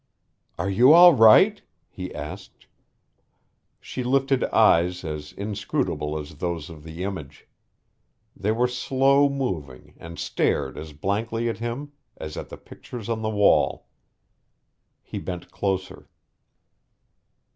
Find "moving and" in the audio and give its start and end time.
9.29-10.17